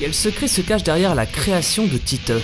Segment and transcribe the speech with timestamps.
[0.00, 2.42] Quel secret se cache derrière la création de Titeuf?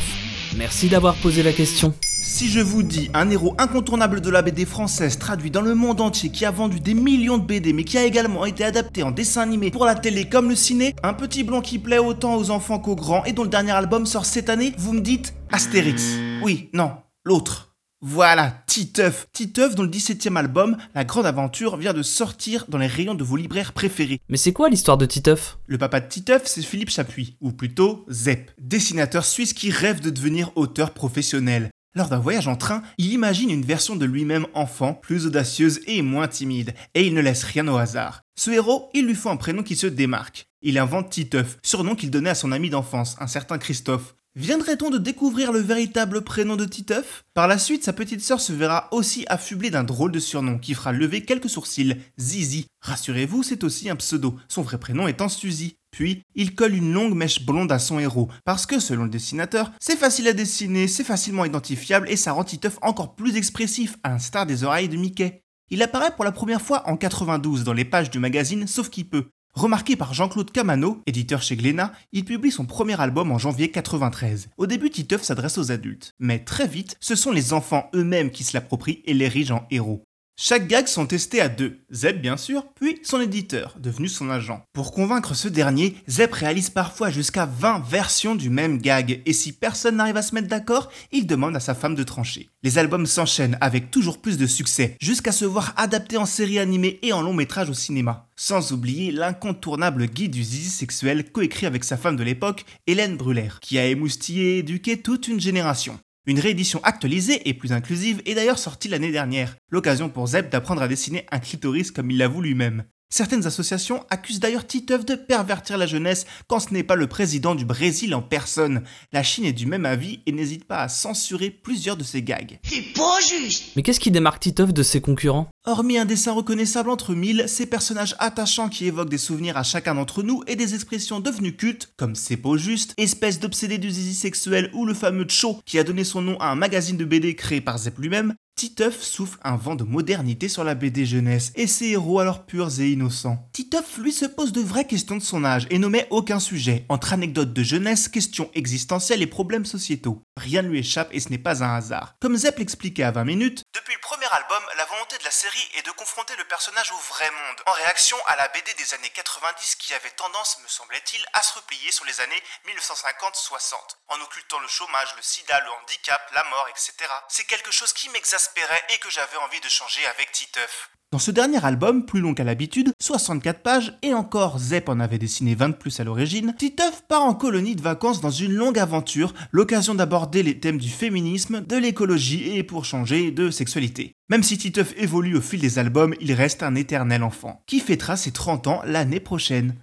[0.59, 1.95] Merci d'avoir posé la question.
[2.02, 6.02] Si je vous dis un héros incontournable de la BD française traduit dans le monde
[6.02, 9.10] entier qui a vendu des millions de BD mais qui a également été adapté en
[9.10, 12.51] dessin animé pour la télé comme le ciné, un petit blond qui plaît autant aux
[12.51, 16.18] enfants qu'aux grands et dont le dernier album sort cette année, vous me dites Astérix.
[16.43, 16.91] Oui, non,
[17.24, 17.65] l'autre.
[18.02, 19.27] Voilà, Titeuf.
[19.32, 23.24] Titeuf dont le 17ème album, La Grande Aventure, vient de sortir dans les rayons de
[23.24, 24.20] vos libraires préférés.
[24.28, 25.59] Mais c'est quoi l'histoire de Titeuf?
[25.66, 30.10] Le papa de Titeuf, c'est Philippe Chapuis, ou plutôt Zep, dessinateur suisse qui rêve de
[30.10, 31.70] devenir auteur professionnel.
[31.95, 36.02] Lors d'un voyage en train, il imagine une version de lui-même enfant, plus audacieuse et
[36.02, 38.20] moins timide, et il ne laisse rien au hasard.
[38.38, 40.46] Ce héros, il lui faut un prénom qui se démarque.
[40.60, 44.15] Il invente Titeuf, surnom qu'il donnait à son ami d'enfance, un certain Christophe.
[44.38, 47.24] Viendrait-on de découvrir le véritable prénom de Titeuf?
[47.32, 50.74] Par la suite, sa petite sœur se verra aussi affublée d'un drôle de surnom qui
[50.74, 52.66] fera lever quelques sourcils, Zizi.
[52.82, 55.76] Rassurez-vous, c'est aussi un pseudo, son vrai prénom étant Suzy.
[55.90, 59.73] Puis, il colle une longue mèche blonde à son héros, parce que selon le dessinateur,
[59.80, 64.10] c'est facile à dessiner, c'est facilement identifiable et ça rend Titeuf encore plus expressif, à
[64.10, 65.44] l'instar des oreilles de Mickey.
[65.70, 69.03] Il apparaît pour la première fois en 92 dans les pages du magazine Sauf qui
[69.03, 73.71] peut, Remarqué par Jean-Claude Camano, éditeur chez Glénat, il publie son premier album en janvier
[73.71, 74.50] 93.
[74.59, 78.44] Au début, Titeuf s'adresse aux adultes, mais très vite, ce sont les enfants eux-mêmes qui
[78.44, 80.06] se l'approprient et l'érigent en héros.
[80.38, 84.62] Chaque gag sont testés à deux, Zeb bien sûr, puis son éditeur, devenu son agent.
[84.75, 89.54] Pour convaincre ce dernier, Zeb réalise parfois jusqu'à 20 versions du même gag, et si
[89.54, 92.50] personne n'arrive à se mettre d'accord, il demande à sa femme de trancher.
[92.62, 96.98] Les albums s'enchaînent avec toujours plus de succès, jusqu'à se voir adaptés en série animée
[97.00, 98.28] et en long métrage au cinéma.
[98.36, 103.48] Sans oublier l'incontournable guide du zizi sexuel coécrit avec sa femme de l'époque, Hélène Brûler,
[103.62, 105.98] qui a émoustillé et éduqué toute une génération.
[106.28, 110.82] Une réédition actualisée et plus inclusive est d'ailleurs sortie l'année dernière, l'occasion pour Zeb d'apprendre
[110.82, 112.84] à dessiner un clitoris comme il l'avoue lui-même.
[113.08, 117.54] Certaines associations accusent d'ailleurs Titeuf de pervertir la jeunesse quand ce n'est pas le président
[117.54, 118.82] du Brésil en personne.
[119.12, 122.58] La Chine est du même avis et n'hésite pas à censurer plusieurs de ses gags.
[122.64, 125.48] C'est pas juste Mais qu'est-ce qui démarque Titeuf de ses concurrents?
[125.66, 129.94] Hormis un dessin reconnaissable entre mille, ces personnages attachants qui évoquent des souvenirs à chacun
[129.94, 134.14] d'entre nous et des expressions devenues cultes, comme C'est pas juste, espèce d'obsédé du zizi
[134.14, 137.36] sexuel ou le fameux Cho qui a donné son nom à un magazine de BD
[137.36, 141.66] créé par Zep lui-même, Titeuf souffle un vent de modernité sur la BD jeunesse et
[141.66, 143.46] ses héros alors purs et innocents.
[143.52, 147.12] Titeuf, lui, se pose de vraies questions de son âge et n'omet aucun sujet, entre
[147.12, 150.22] anecdotes de jeunesse, questions existentielles et problèmes sociétaux.
[150.38, 152.14] Rien ne lui échappe et ce n'est pas un hasard.
[152.18, 154.00] Comme Zep l'expliquait à 20 minutes, depuis le
[154.32, 157.72] album, la volonté de la série est de confronter le personnage au vrai monde, en
[157.72, 161.92] réaction à la BD des années 90 qui avait tendance, me semblait-il, à se replier
[161.92, 163.75] sur les années 1950-60,
[164.09, 166.94] en occultant le chômage, le sida, le handicap, la mort, etc.
[167.28, 170.91] C'est quelque chose qui m'exaspérait et que j'avais envie de changer avec Titeuf.
[171.16, 175.16] Dans ce dernier album, plus long qu'à l'habitude, 64 pages, et encore Zep en avait
[175.16, 178.78] dessiné 20 de plus à l'origine, Titeuf part en colonie de vacances dans une longue
[178.78, 184.12] aventure, l'occasion d'aborder les thèmes du féminisme, de l'écologie et pour changer, de sexualité.
[184.28, 188.19] Même si Titeuf évolue au fil des albums, il reste un éternel enfant, qui fêtera
[188.19, 189.75] ses 30 ans l'année prochaine.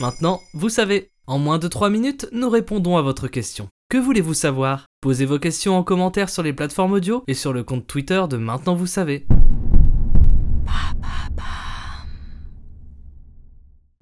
[0.00, 3.68] Maintenant, vous savez, en moins de 3 minutes, nous répondons à votre question.
[3.90, 4.86] Que voulez-vous savoir?
[5.00, 8.38] Posez vos questions en commentaire sur les plateformes audio et sur le compte Twitter de
[8.38, 9.24] Maintenant vous savez.